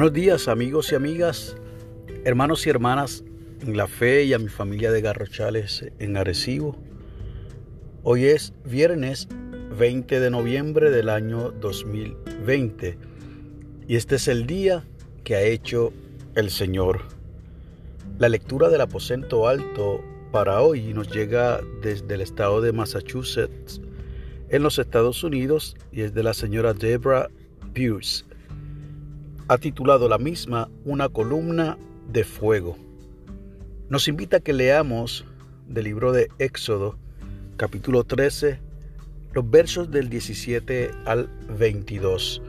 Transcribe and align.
Buenos 0.00 0.14
días 0.14 0.48
amigos 0.48 0.92
y 0.92 0.94
amigas, 0.94 1.56
hermanos 2.24 2.66
y 2.66 2.70
hermanas 2.70 3.22
en 3.60 3.76
la 3.76 3.86
fe 3.86 4.24
y 4.24 4.32
a 4.32 4.38
mi 4.38 4.48
familia 4.48 4.90
de 4.90 5.02
Garrochales 5.02 5.84
en 5.98 6.16
Arecibo. 6.16 6.74
Hoy 8.02 8.24
es 8.24 8.54
viernes 8.64 9.28
20 9.78 10.20
de 10.20 10.30
noviembre 10.30 10.90
del 10.90 11.10
año 11.10 11.50
2020 11.50 12.96
y 13.88 13.96
este 13.96 14.14
es 14.14 14.28
el 14.28 14.46
día 14.46 14.86
que 15.22 15.34
ha 15.34 15.42
hecho 15.42 15.92
el 16.34 16.48
Señor. 16.48 17.02
La 18.18 18.30
lectura 18.30 18.70
del 18.70 18.80
aposento 18.80 19.48
alto 19.48 20.02
para 20.32 20.62
hoy 20.62 20.94
nos 20.94 21.10
llega 21.12 21.60
desde 21.82 22.14
el 22.14 22.22
estado 22.22 22.62
de 22.62 22.72
Massachusetts 22.72 23.82
en 24.48 24.62
los 24.62 24.78
Estados 24.78 25.22
Unidos 25.24 25.76
y 25.92 26.00
es 26.00 26.14
de 26.14 26.22
la 26.22 26.32
señora 26.32 26.72
Deborah 26.72 27.28
Pierce 27.74 28.29
ha 29.50 29.58
titulado 29.58 30.08
la 30.08 30.18
misma 30.18 30.70
Una 30.84 31.08
columna 31.08 31.76
de 32.08 32.22
fuego. 32.22 32.78
Nos 33.88 34.06
invita 34.06 34.36
a 34.36 34.40
que 34.40 34.52
leamos 34.52 35.24
del 35.66 35.86
libro 35.86 36.12
de 36.12 36.28
Éxodo, 36.38 36.96
capítulo 37.56 38.04
13, 38.04 38.60
los 39.32 39.50
versos 39.50 39.90
del 39.90 40.08
17 40.08 40.92
al 41.04 41.28
22, 41.58 42.42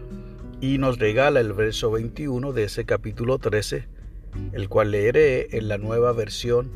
y 0.62 0.78
nos 0.78 1.00
regala 1.00 1.40
el 1.40 1.54
verso 1.54 1.90
21 1.90 2.54
de 2.54 2.66
ese 2.66 2.86
capítulo 2.86 3.40
13, 3.40 3.88
el 4.54 4.70
cual 4.70 4.92
leeré 4.92 5.58
en 5.58 5.70
la 5.70 5.80
nueva 5.80 6.12
versión 6.12 6.70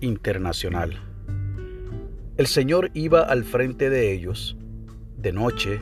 internacional. 0.00 1.00
El 2.36 2.48
Señor 2.48 2.90
iba 2.94 3.20
al 3.20 3.44
frente 3.44 3.90
de 3.90 4.12
ellos. 4.12 4.56
De 5.18 5.32
noche 5.32 5.80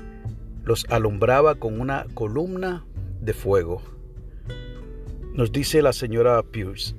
los 0.64 0.84
alumbraba 0.90 1.54
con 1.54 1.80
una 1.80 2.04
columna 2.12 2.84
de 3.26 3.34
fuego. 3.34 3.82
Nos 5.34 5.52
dice 5.52 5.82
la 5.82 5.92
señora 5.92 6.42
Pierce. 6.44 6.94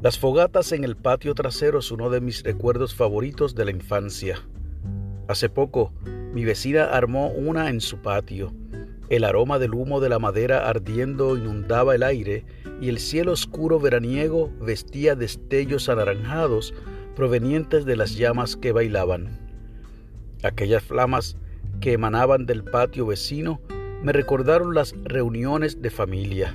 Las 0.00 0.18
fogatas 0.18 0.70
en 0.72 0.84
el 0.84 0.96
patio 0.96 1.34
trasero 1.34 1.78
es 1.78 1.90
uno 1.90 2.10
de 2.10 2.20
mis 2.20 2.42
recuerdos 2.42 2.94
favoritos 2.94 3.54
de 3.54 3.64
la 3.64 3.70
infancia. 3.70 4.38
Hace 5.26 5.48
poco, 5.48 5.92
mi 6.32 6.44
vecina 6.44 6.84
armó 6.84 7.28
una 7.30 7.70
en 7.70 7.80
su 7.80 8.02
patio. 8.02 8.52
El 9.08 9.24
aroma 9.24 9.58
del 9.58 9.74
humo 9.74 10.00
de 10.00 10.10
la 10.10 10.18
madera 10.18 10.68
ardiendo 10.68 11.36
inundaba 11.36 11.94
el 11.94 12.02
aire 12.02 12.44
y 12.80 12.90
el 12.90 12.98
cielo 12.98 13.32
oscuro 13.32 13.80
veraniego 13.80 14.52
vestía 14.60 15.16
destellos 15.16 15.88
anaranjados 15.88 16.74
provenientes 17.16 17.86
de 17.86 17.96
las 17.96 18.14
llamas 18.16 18.56
que 18.56 18.72
bailaban. 18.72 19.40
Aquellas 20.42 20.82
flamas 20.82 21.38
que 21.80 21.92
emanaban 21.92 22.44
del 22.44 22.62
patio 22.62 23.06
vecino 23.06 23.60
me 24.04 24.12
recordaron 24.12 24.74
las 24.74 24.94
reuniones 25.02 25.80
de 25.80 25.88
familia. 25.88 26.54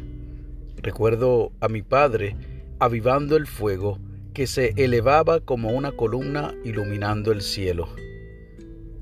Recuerdo 0.78 1.52
a 1.60 1.68
mi 1.68 1.82
padre 1.82 2.36
avivando 2.78 3.36
el 3.36 3.48
fuego 3.48 3.98
que 4.36 4.46
se 4.46 4.76
elevaba 4.78 5.40
como 5.40 5.72
una 5.72 5.92
columna 5.92 6.54
iluminando 6.64 7.32
el 7.32 7.42
cielo. 7.42 7.90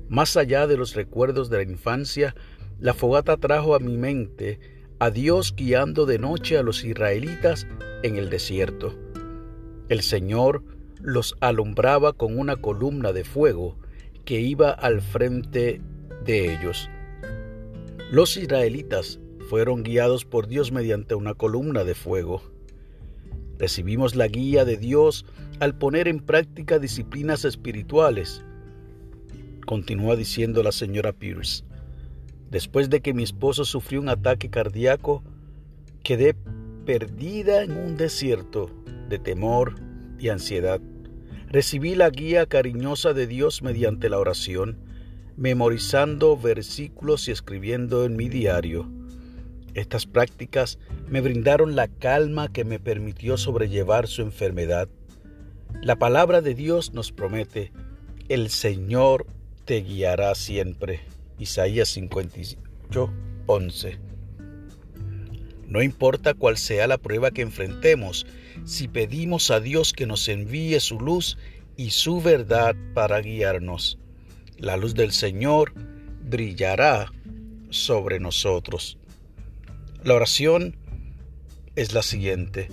Más 0.08 0.38
allá 0.38 0.66
de 0.66 0.78
los 0.78 0.94
recuerdos 0.94 1.50
de 1.50 1.58
la 1.58 1.70
infancia, 1.70 2.34
la 2.80 2.94
fogata 2.94 3.36
trajo 3.36 3.74
a 3.74 3.80
mi 3.80 3.98
mente 3.98 4.58
a 4.98 5.10
Dios 5.10 5.54
guiando 5.54 6.06
de 6.06 6.18
noche 6.18 6.56
a 6.56 6.62
los 6.62 6.84
israelitas 6.84 7.66
en 8.02 8.16
el 8.16 8.30
desierto. 8.30 8.98
El 9.90 10.00
Señor 10.00 10.64
los 11.02 11.36
alumbraba 11.40 12.14
con 12.14 12.38
una 12.38 12.56
columna 12.56 13.12
de 13.12 13.24
fuego 13.24 13.76
que 14.24 14.40
iba 14.40 14.70
al 14.70 15.02
frente 15.02 15.82
de 16.24 16.54
ellos. 16.54 16.88
Los 18.10 18.38
israelitas 18.38 19.20
fueron 19.50 19.82
guiados 19.82 20.24
por 20.24 20.46
Dios 20.46 20.72
mediante 20.72 21.14
una 21.14 21.34
columna 21.34 21.84
de 21.84 21.94
fuego. 21.94 22.42
Recibimos 23.58 24.16
la 24.16 24.28
guía 24.28 24.64
de 24.64 24.78
Dios 24.78 25.26
al 25.60 25.76
poner 25.76 26.08
en 26.08 26.20
práctica 26.20 26.78
disciplinas 26.78 27.44
espirituales. 27.44 28.42
Continúa 29.66 30.16
diciendo 30.16 30.62
la 30.62 30.72
señora 30.72 31.12
Pierce. 31.12 31.64
Después 32.50 32.88
de 32.88 33.02
que 33.02 33.12
mi 33.12 33.24
esposo 33.24 33.66
sufrió 33.66 34.00
un 34.00 34.08
ataque 34.08 34.48
cardíaco, 34.48 35.22
quedé 36.02 36.34
perdida 36.86 37.62
en 37.62 37.72
un 37.72 37.98
desierto 37.98 38.70
de 39.10 39.18
temor 39.18 39.74
y 40.18 40.30
ansiedad. 40.30 40.80
Recibí 41.48 41.94
la 41.94 42.08
guía 42.08 42.46
cariñosa 42.46 43.12
de 43.12 43.26
Dios 43.26 43.60
mediante 43.60 44.08
la 44.08 44.18
oración 44.18 44.78
memorizando 45.38 46.36
versículos 46.36 47.28
y 47.28 47.30
escribiendo 47.30 48.04
en 48.04 48.16
mi 48.16 48.28
diario. 48.28 48.90
Estas 49.72 50.04
prácticas 50.04 50.80
me 51.08 51.20
brindaron 51.20 51.76
la 51.76 51.86
calma 51.86 52.52
que 52.52 52.64
me 52.64 52.80
permitió 52.80 53.36
sobrellevar 53.36 54.08
su 54.08 54.22
enfermedad. 54.22 54.88
La 55.80 55.94
palabra 55.96 56.40
de 56.40 56.54
Dios 56.54 56.92
nos 56.92 57.12
promete, 57.12 57.70
el 58.28 58.50
Señor 58.50 59.26
te 59.64 59.80
guiará 59.82 60.34
siempre. 60.34 61.02
Isaías 61.38 61.88
58, 61.90 63.12
11. 63.46 63.98
No 65.68 65.82
importa 65.82 66.34
cuál 66.34 66.56
sea 66.56 66.88
la 66.88 66.98
prueba 66.98 67.30
que 67.30 67.42
enfrentemos, 67.42 68.26
si 68.64 68.88
pedimos 68.88 69.52
a 69.52 69.60
Dios 69.60 69.92
que 69.92 70.06
nos 70.06 70.28
envíe 70.28 70.80
su 70.80 70.98
luz 70.98 71.38
y 71.76 71.90
su 71.90 72.20
verdad 72.20 72.74
para 72.92 73.20
guiarnos 73.20 74.00
la 74.58 74.76
luz 74.76 74.94
del 74.94 75.12
Señor 75.12 75.72
brillará 76.22 77.12
sobre 77.70 78.20
nosotros. 78.20 78.98
La 80.02 80.14
oración 80.14 80.76
es 81.76 81.92
la 81.92 82.02
siguiente. 82.02 82.68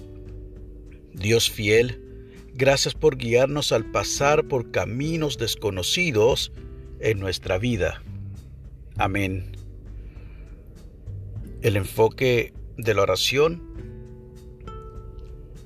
Dios 1.13 1.50
fiel, 1.50 2.01
gracias 2.53 2.94
por 2.94 3.18
guiarnos 3.18 3.72
al 3.72 3.85
pasar 3.91 4.47
por 4.47 4.72
caminos 4.72 5.38
desconocidos 5.38 6.51
en 7.00 7.19
nuestra 7.19 7.57
vida. 7.57 8.02
Amén. 8.97 9.52
El 11.62 11.78
enfoque 11.78 12.53
de 12.78 12.94
la 12.94 13.03
oración 13.03 13.62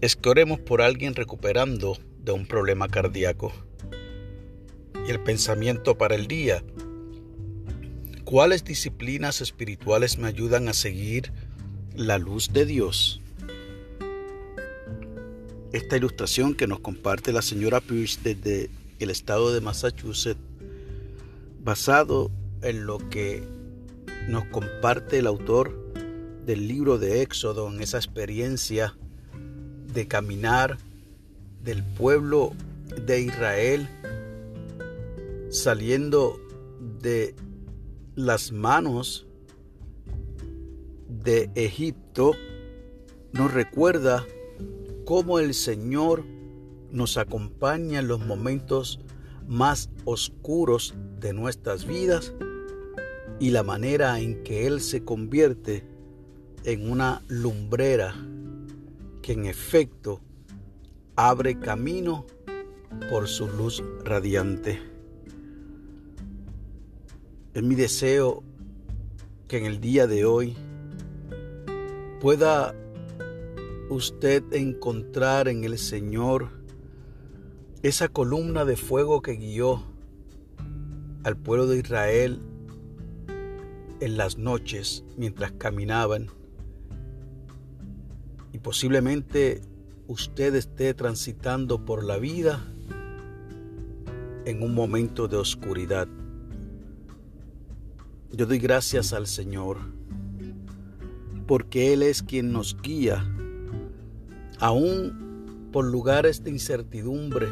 es 0.02 0.16
que 0.16 0.30
oremos 0.30 0.60
por 0.60 0.82
alguien 0.82 1.16
recuperando 1.16 1.98
de 2.24 2.32
un 2.32 2.46
problema 2.46 2.88
cardíaco 2.88 3.52
el 5.10 5.20
pensamiento 5.20 5.98
para 5.98 6.14
el 6.14 6.28
día. 6.28 6.64
¿Cuáles 8.26 8.64
disciplinas 8.64 9.42
espirituales 9.42 10.20
me 10.20 10.28
ayudan 10.28 10.68
a 10.70 10.74
seguir 10.74 11.32
la 11.96 12.20
luz 12.20 12.54
de 12.54 12.66
Dios? 12.66 13.20
Esta 15.74 15.98
ilustración 15.98 16.54
que 16.54 16.68
nos 16.68 16.80
comparte 16.80 17.34
la 17.34 17.42
señora 17.42 17.82
Pierce 17.82 18.20
desde 18.24 18.70
el 19.00 19.10
estado 19.10 19.52
de 19.52 19.62
Massachusetts, 19.62 20.40
basado 21.64 22.30
en 22.62 22.86
lo 22.86 23.00
que 23.10 23.44
nos 24.28 24.46
comparte 24.46 25.18
el 25.18 25.28
autor 25.28 25.92
del 26.46 26.68
libro 26.68 27.00
de 27.00 27.24
Éxodo, 27.24 27.68
en 27.68 27.82
esa 27.82 27.98
experiencia 27.98 28.96
de 29.92 30.08
caminar 30.08 30.78
del 31.64 31.84
pueblo 31.84 32.54
de 33.08 33.22
Israel 33.22 33.90
saliendo 35.50 36.40
de 37.02 37.36
las 38.16 38.52
manos 38.52 39.28
de 41.08 41.50
Egipto, 41.56 42.34
nos 43.34 43.54
recuerda 43.54 44.26
cómo 45.06 45.40
el 45.40 45.54
Señor 45.54 46.24
nos 46.92 47.18
acompaña 47.18 48.00
en 48.00 48.08
los 48.08 48.20
momentos 48.20 49.00
más 49.48 49.90
oscuros 50.06 50.94
de 51.20 51.34
nuestras 51.34 51.86
vidas 51.86 52.34
y 53.40 53.50
la 53.50 53.64
manera 53.64 54.20
en 54.20 54.44
que 54.44 54.68
Él 54.68 54.82
se 54.82 55.04
convierte 55.04 55.84
en 56.64 56.92
una 56.92 57.24
lumbrera 57.28 58.14
que 59.22 59.34
en 59.34 59.46
efecto 59.46 60.22
abre 61.16 61.60
camino 61.60 62.26
por 63.10 63.28
su 63.28 63.48
luz 63.48 63.84
radiante. 64.04 64.89
Es 67.56 67.64
mi 67.64 67.74
deseo 67.74 68.44
que 69.48 69.58
en 69.58 69.66
el 69.66 69.82
día 69.82 70.06
de 70.06 70.24
hoy 70.24 70.56
pueda 72.22 72.76
usted 73.90 74.44
encontrar 74.54 75.48
en 75.48 75.64
el 75.64 75.80
Señor 75.80 76.50
esa 77.82 78.08
columna 78.08 78.66
de 78.66 78.76
fuego 78.76 79.24
que 79.24 79.34
guió 79.34 79.84
al 81.24 81.38
pueblo 81.38 81.66
de 81.66 81.80
Israel 81.80 82.40
en 84.00 84.16
las 84.16 84.38
noches 84.38 85.04
mientras 85.18 85.52
caminaban. 85.54 86.28
Y 88.54 88.60
posiblemente 88.60 89.62
usted 90.06 90.54
esté 90.54 90.94
transitando 90.94 91.84
por 91.84 92.04
la 92.04 92.20
vida 92.20 92.64
en 94.46 94.62
un 94.62 94.76
momento 94.76 95.28
de 95.28 95.38
oscuridad. 95.38 96.08
Yo 98.32 98.46
doy 98.46 98.60
gracias 98.60 99.12
al 99.12 99.26
Señor 99.26 99.78
porque 101.48 101.94
Él 101.94 102.04
es 102.04 102.22
quien 102.22 102.52
nos 102.52 102.80
guía, 102.80 103.26
aún 104.60 105.70
por 105.72 105.86
lugares 105.86 106.44
de 106.44 106.52
incertidumbre, 106.52 107.48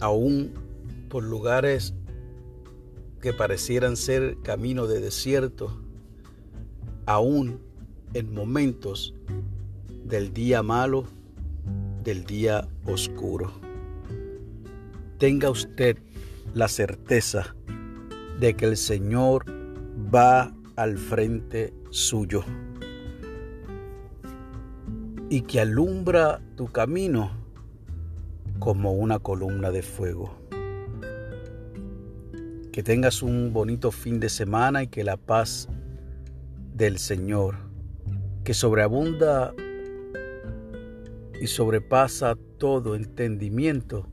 aún 0.00 0.52
por 1.08 1.22
lugares 1.22 1.94
que 3.20 3.32
parecieran 3.32 3.96
ser 3.96 4.36
camino 4.42 4.88
de 4.88 5.00
desierto, 5.00 5.80
aún 7.06 7.60
en 8.14 8.34
momentos 8.34 9.14
del 10.04 10.32
día 10.32 10.60
malo, 10.64 11.04
del 12.02 12.24
día 12.24 12.68
oscuro. 12.84 13.52
Tenga 15.18 15.50
usted 15.50 15.98
la 16.52 16.66
certeza 16.66 17.54
de 18.40 18.54
que 18.54 18.66
el 18.66 18.76
Señor 18.76 19.44
va 20.14 20.52
al 20.76 20.98
frente 20.98 21.72
suyo 21.90 22.44
y 25.28 25.42
que 25.42 25.60
alumbra 25.60 26.40
tu 26.54 26.66
camino 26.66 27.30
como 28.58 28.92
una 28.92 29.18
columna 29.18 29.70
de 29.70 29.82
fuego. 29.82 30.34
Que 32.72 32.82
tengas 32.82 33.22
un 33.22 33.52
bonito 33.52 33.90
fin 33.90 34.20
de 34.20 34.28
semana 34.28 34.82
y 34.82 34.88
que 34.88 35.02
la 35.02 35.16
paz 35.16 35.68
del 36.74 36.98
Señor, 36.98 37.56
que 38.44 38.52
sobreabunda 38.52 39.54
y 41.40 41.46
sobrepasa 41.46 42.36
todo 42.58 42.94
entendimiento, 42.94 44.06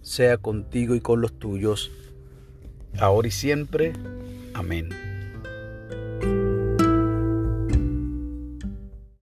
sea 0.00 0.36
contigo 0.36 0.94
y 0.96 1.00
con 1.00 1.20
los 1.20 1.38
tuyos, 1.38 1.92
ahora 2.98 3.28
y 3.28 3.30
siempre. 3.30 3.92
Amén. 4.54 5.11